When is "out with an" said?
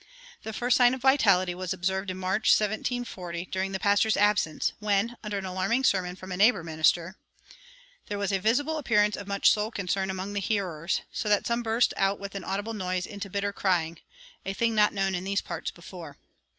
11.97-12.43